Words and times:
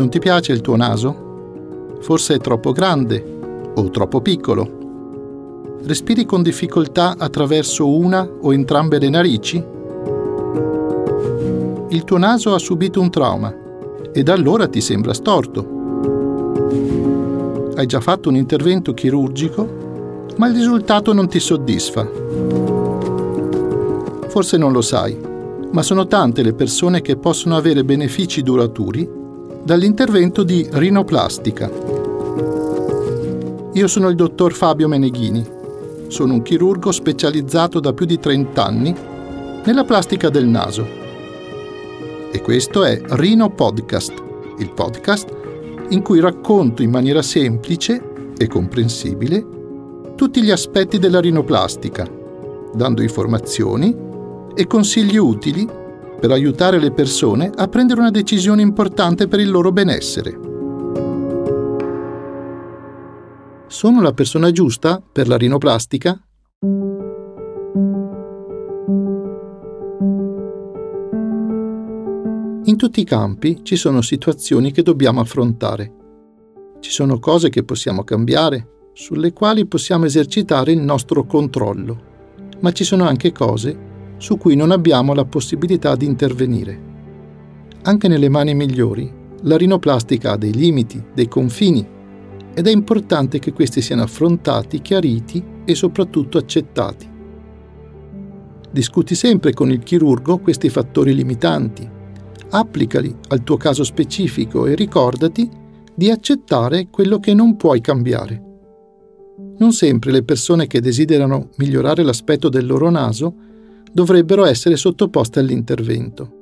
Non 0.00 0.08
ti 0.08 0.18
piace 0.18 0.52
il 0.52 0.62
tuo 0.62 0.76
naso? 0.76 1.98
Forse 2.00 2.36
è 2.36 2.38
troppo 2.38 2.72
grande 2.72 3.22
o 3.74 3.90
troppo 3.90 4.22
piccolo? 4.22 5.76
Respiri 5.82 6.24
con 6.24 6.42
difficoltà 6.42 7.16
attraverso 7.18 7.86
una 7.86 8.26
o 8.26 8.54
entrambe 8.54 8.98
le 8.98 9.10
narici? 9.10 9.62
Il 11.88 12.04
tuo 12.04 12.16
naso 12.16 12.54
ha 12.54 12.58
subito 12.58 12.98
un 12.98 13.10
trauma 13.10 13.54
e 14.10 14.22
da 14.22 14.32
allora 14.32 14.68
ti 14.68 14.80
sembra 14.80 15.12
storto. 15.12 15.68
Hai 17.74 17.84
già 17.84 18.00
fatto 18.00 18.30
un 18.30 18.36
intervento 18.36 18.94
chirurgico, 18.94 20.28
ma 20.38 20.48
il 20.48 20.54
risultato 20.54 21.12
non 21.12 21.28
ti 21.28 21.38
soddisfa. 21.38 22.08
Forse 24.28 24.56
non 24.56 24.72
lo 24.72 24.80
sai, 24.80 25.14
ma 25.72 25.82
sono 25.82 26.06
tante 26.06 26.42
le 26.42 26.54
persone 26.54 27.02
che 27.02 27.18
possono 27.18 27.54
avere 27.54 27.84
benefici 27.84 28.40
duraturi 28.42 29.18
dall'intervento 29.62 30.42
di 30.42 30.66
rinoplastica. 30.70 31.70
Io 33.72 33.86
sono 33.86 34.08
il 34.08 34.16
dottor 34.16 34.52
Fabio 34.52 34.88
Meneghini. 34.88 35.58
Sono 36.08 36.34
un 36.34 36.42
chirurgo 36.42 36.90
specializzato 36.90 37.78
da 37.78 37.92
più 37.92 38.06
di 38.06 38.18
30 38.18 38.64
anni 38.64 38.94
nella 39.64 39.84
plastica 39.84 40.28
del 40.28 40.46
naso. 40.46 40.86
E 42.32 42.40
questo 42.42 42.84
è 42.84 43.00
Rino 43.10 43.50
Podcast, 43.50 44.12
il 44.58 44.72
podcast 44.72 45.36
in 45.90 46.02
cui 46.02 46.20
racconto 46.20 46.82
in 46.82 46.90
maniera 46.90 47.22
semplice 47.22 48.32
e 48.36 48.46
comprensibile 48.46 49.58
tutti 50.16 50.42
gli 50.42 50.50
aspetti 50.50 50.98
della 50.98 51.20
rinoplastica, 51.20 52.06
dando 52.74 53.02
informazioni 53.02 53.96
e 54.54 54.66
consigli 54.66 55.16
utili 55.16 55.66
per 56.20 56.30
aiutare 56.30 56.78
le 56.78 56.92
persone 56.92 57.50
a 57.52 57.66
prendere 57.66 58.00
una 58.00 58.10
decisione 58.10 58.60
importante 58.60 59.26
per 59.26 59.40
il 59.40 59.50
loro 59.50 59.72
benessere. 59.72 60.38
Sono 63.66 64.02
la 64.02 64.12
persona 64.12 64.50
giusta 64.52 65.00
per 65.00 65.26
la 65.26 65.38
rinoplastica? 65.38 66.20
In 72.64 72.76
tutti 72.76 73.00
i 73.00 73.04
campi 73.04 73.60
ci 73.62 73.76
sono 73.76 74.02
situazioni 74.02 74.72
che 74.72 74.82
dobbiamo 74.82 75.20
affrontare. 75.20 75.92
Ci 76.80 76.90
sono 76.90 77.18
cose 77.18 77.48
che 77.48 77.64
possiamo 77.64 78.04
cambiare, 78.04 78.90
sulle 78.92 79.32
quali 79.32 79.66
possiamo 79.66 80.04
esercitare 80.04 80.72
il 80.72 80.80
nostro 80.80 81.24
controllo, 81.24 82.08
ma 82.60 82.72
ci 82.72 82.84
sono 82.84 83.06
anche 83.06 83.32
cose 83.32 83.88
su 84.20 84.36
cui 84.36 84.54
non 84.54 84.70
abbiamo 84.70 85.14
la 85.14 85.24
possibilità 85.24 85.96
di 85.96 86.04
intervenire. 86.04 86.88
Anche 87.84 88.06
nelle 88.06 88.28
mani 88.28 88.54
migliori, 88.54 89.10
la 89.44 89.56
rinoplastica 89.56 90.32
ha 90.32 90.36
dei 90.36 90.52
limiti, 90.52 91.02
dei 91.14 91.26
confini, 91.26 91.86
ed 92.52 92.66
è 92.66 92.70
importante 92.70 93.38
che 93.38 93.54
questi 93.54 93.80
siano 93.80 94.02
affrontati, 94.02 94.82
chiariti 94.82 95.42
e 95.64 95.74
soprattutto 95.74 96.36
accettati. 96.36 97.08
Discuti 98.70 99.14
sempre 99.14 99.54
con 99.54 99.70
il 99.70 99.78
chirurgo 99.78 100.38
questi 100.38 100.68
fattori 100.68 101.14
limitanti, 101.14 101.88
applicali 102.50 103.16
al 103.28 103.42
tuo 103.42 103.56
caso 103.56 103.84
specifico 103.84 104.66
e 104.66 104.74
ricordati 104.74 105.48
di 105.94 106.10
accettare 106.10 106.88
quello 106.90 107.18
che 107.18 107.32
non 107.32 107.56
puoi 107.56 107.80
cambiare. 107.80 108.42
Non 109.56 109.72
sempre 109.72 110.10
le 110.10 110.22
persone 110.22 110.66
che 110.66 110.80
desiderano 110.80 111.48
migliorare 111.56 112.02
l'aspetto 112.02 112.50
del 112.50 112.66
loro 112.66 112.90
naso 112.90 113.48
dovrebbero 113.92 114.44
essere 114.44 114.76
sottoposte 114.76 115.40
all'intervento. 115.40 116.38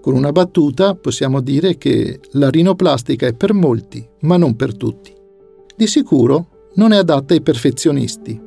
Con 0.00 0.14
una 0.14 0.32
battuta 0.32 0.94
possiamo 0.94 1.40
dire 1.40 1.76
che 1.76 2.20
la 2.32 2.48
rinoplastica 2.48 3.26
è 3.26 3.34
per 3.34 3.52
molti, 3.52 4.06
ma 4.20 4.36
non 4.36 4.56
per 4.56 4.74
tutti. 4.74 5.12
Di 5.76 5.86
sicuro 5.86 6.68
non 6.74 6.92
è 6.92 6.96
adatta 6.96 7.34
ai 7.34 7.42
perfezionisti 7.42 8.40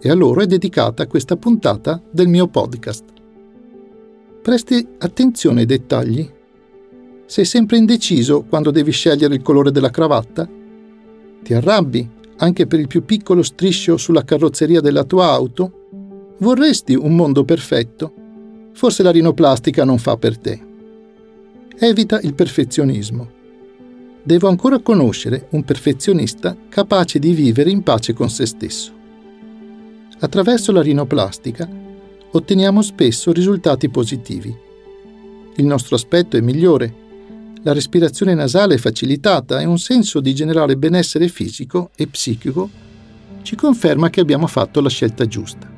e 0.00 0.10
a 0.10 0.14
loro 0.14 0.40
è 0.40 0.46
dedicata 0.46 1.06
questa 1.06 1.36
puntata 1.36 2.00
del 2.10 2.28
mio 2.28 2.46
podcast. 2.46 3.04
Presti 4.42 4.86
attenzione 4.98 5.60
ai 5.60 5.66
dettagli. 5.66 6.28
Sei 7.26 7.44
sempre 7.44 7.78
indeciso 7.78 8.44
quando 8.48 8.70
devi 8.70 8.90
scegliere 8.90 9.34
il 9.34 9.42
colore 9.42 9.70
della 9.70 9.90
cravatta? 9.90 10.48
Ti 11.42 11.54
arrabbi 11.54 12.08
anche 12.36 12.66
per 12.66 12.80
il 12.80 12.88
più 12.88 13.04
piccolo 13.04 13.42
striscio 13.42 13.96
sulla 13.96 14.24
carrozzeria 14.24 14.80
della 14.80 15.04
tua 15.04 15.26
auto? 15.26 15.81
Vorresti 16.42 16.96
un 16.96 17.14
mondo 17.14 17.44
perfetto? 17.44 18.12
Forse 18.72 19.04
la 19.04 19.12
rinoplastica 19.12 19.84
non 19.84 19.98
fa 19.98 20.16
per 20.16 20.36
te. 20.38 20.60
Evita 21.78 22.18
il 22.20 22.34
perfezionismo. 22.34 23.30
Devo 24.24 24.48
ancora 24.48 24.80
conoscere 24.80 25.46
un 25.50 25.62
perfezionista 25.62 26.56
capace 26.68 27.20
di 27.20 27.32
vivere 27.32 27.70
in 27.70 27.84
pace 27.84 28.12
con 28.12 28.28
se 28.28 28.46
stesso. 28.46 28.92
Attraverso 30.18 30.72
la 30.72 30.82
rinoplastica 30.82 31.68
otteniamo 32.32 32.82
spesso 32.82 33.30
risultati 33.30 33.88
positivi. 33.88 34.52
Il 35.54 35.64
nostro 35.64 35.94
aspetto 35.94 36.36
è 36.36 36.40
migliore, 36.40 36.92
la 37.62 37.72
respirazione 37.72 38.34
nasale 38.34 38.74
è 38.74 38.78
facilitata 38.78 39.60
e 39.60 39.64
un 39.64 39.78
senso 39.78 40.18
di 40.18 40.34
generale 40.34 40.76
benessere 40.76 41.28
fisico 41.28 41.90
e 41.94 42.08
psichico 42.08 42.68
ci 43.42 43.54
conferma 43.54 44.10
che 44.10 44.20
abbiamo 44.20 44.48
fatto 44.48 44.80
la 44.80 44.88
scelta 44.88 45.24
giusta. 45.28 45.71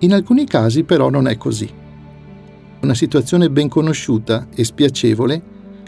In 0.00 0.12
alcuni 0.12 0.46
casi 0.46 0.82
però 0.84 1.08
non 1.08 1.26
è 1.26 1.38
così. 1.38 1.68
Una 2.80 2.94
situazione 2.94 3.48
ben 3.48 3.68
conosciuta 3.68 4.48
e 4.54 4.62
spiacevole 4.62 5.42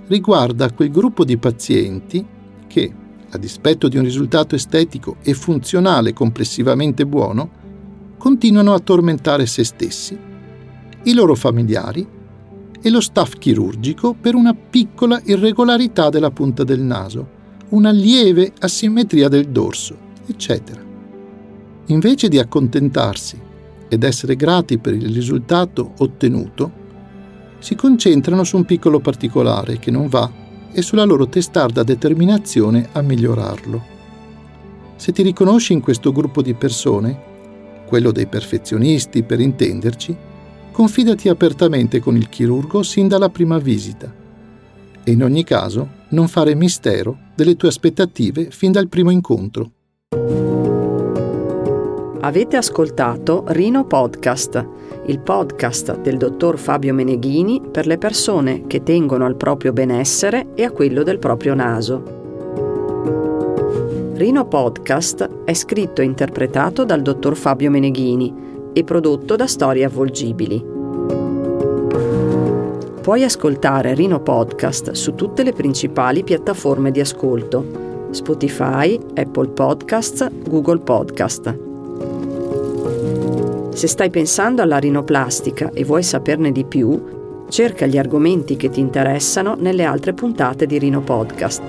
riguarda 0.06 0.72
quel 0.72 0.90
gruppo 0.90 1.24
di 1.24 1.36
pazienti 1.36 2.24
che, 2.66 2.92
a 3.28 3.36
dispetto 3.36 3.88
di 3.88 3.98
un 3.98 4.04
risultato 4.04 4.54
estetico 4.54 5.16
e 5.22 5.34
funzionale 5.34 6.14
complessivamente 6.14 7.04
buono, 7.04 7.50
continuano 8.16 8.72
a 8.72 8.78
tormentare 8.78 9.44
se 9.44 9.62
stessi, 9.62 10.18
i 11.02 11.12
loro 11.12 11.34
familiari 11.34 12.06
e 12.80 12.90
lo 12.90 13.00
staff 13.00 13.34
chirurgico 13.38 14.14
per 14.18 14.34
una 14.34 14.54
piccola 14.54 15.20
irregolarità 15.24 16.08
della 16.08 16.30
punta 16.30 16.64
del 16.64 16.80
naso, 16.80 17.36
una 17.70 17.90
lieve 17.90 18.52
asimmetria 18.60 19.28
del 19.28 19.48
dorso, 19.48 19.96
eccetera. 20.26 20.82
Invece 21.86 22.28
di 22.28 22.38
accontentarsi 22.38 23.46
ed 23.88 24.02
essere 24.04 24.36
grati 24.36 24.78
per 24.78 24.94
il 24.94 25.12
risultato 25.12 25.92
ottenuto, 25.98 26.86
si 27.58 27.74
concentrano 27.74 28.44
su 28.44 28.56
un 28.56 28.64
piccolo 28.64 29.00
particolare 29.00 29.78
che 29.78 29.90
non 29.90 30.08
va 30.08 30.30
e 30.72 30.82
sulla 30.82 31.04
loro 31.04 31.28
testarda 31.28 31.82
determinazione 31.82 32.88
a 32.92 33.02
migliorarlo. 33.02 33.96
Se 34.96 35.12
ti 35.12 35.22
riconosci 35.22 35.72
in 35.72 35.80
questo 35.80 36.12
gruppo 36.12 36.42
di 36.42 36.54
persone, 36.54 37.26
quello 37.86 38.12
dei 38.12 38.26
perfezionisti 38.26 39.22
per 39.22 39.40
intenderci, 39.40 40.16
confidati 40.70 41.28
apertamente 41.28 42.00
con 42.00 42.16
il 42.16 42.28
chirurgo 42.28 42.82
sin 42.82 43.08
dalla 43.08 43.30
prima 43.30 43.58
visita 43.58 44.12
e 45.08 45.12
in 45.12 45.22
ogni 45.22 45.42
caso 45.42 45.88
non 46.10 46.28
fare 46.28 46.54
mistero 46.54 47.18
delle 47.34 47.56
tue 47.56 47.68
aspettative 47.68 48.50
fin 48.50 48.72
dal 48.72 48.88
primo 48.88 49.10
incontro. 49.10 49.72
Avete 52.20 52.56
ascoltato 52.56 53.44
Rino 53.46 53.84
Podcast, 53.84 54.66
il 55.06 55.20
podcast 55.20 56.00
del 56.00 56.16
dottor 56.16 56.58
Fabio 56.58 56.92
Meneghini 56.92 57.62
per 57.70 57.86
le 57.86 57.96
persone 57.96 58.66
che 58.66 58.82
tengono 58.82 59.24
al 59.24 59.36
proprio 59.36 59.72
benessere 59.72 60.48
e 60.54 60.64
a 60.64 60.72
quello 60.72 61.04
del 61.04 61.20
proprio 61.20 61.54
naso. 61.54 62.02
Rino 64.14 64.48
Podcast 64.48 65.44
è 65.44 65.54
scritto 65.54 66.00
e 66.00 66.06
interpretato 66.06 66.84
dal 66.84 67.02
dottor 67.02 67.36
Fabio 67.36 67.70
Meneghini 67.70 68.34
e 68.72 68.82
prodotto 68.82 69.36
da 69.36 69.46
Storie 69.46 69.84
Avvolgibili. 69.84 70.76
Puoi 73.00 73.22
ascoltare 73.22 73.94
Rino 73.94 74.20
Podcast 74.20 74.90
su 74.90 75.14
tutte 75.14 75.44
le 75.44 75.52
principali 75.52 76.24
piattaforme 76.24 76.90
di 76.90 76.98
ascolto. 76.98 77.86
Spotify, 78.10 78.98
Apple 79.14 79.50
Podcasts, 79.50 80.26
Google 80.48 80.80
Podcast. 80.80 81.67
Se 83.78 83.86
stai 83.86 84.10
pensando 84.10 84.60
alla 84.60 84.78
rinoplastica 84.78 85.70
e 85.72 85.84
vuoi 85.84 86.02
saperne 86.02 86.50
di 86.50 86.64
più, 86.64 87.46
cerca 87.48 87.86
gli 87.86 87.96
argomenti 87.96 88.56
che 88.56 88.70
ti 88.70 88.80
interessano 88.80 89.54
nelle 89.56 89.84
altre 89.84 90.14
puntate 90.14 90.66
di 90.66 90.78
Rino 90.78 91.00
Podcast. 91.00 91.62